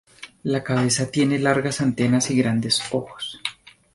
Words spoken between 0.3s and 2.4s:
La cabeza tiene largas antenas y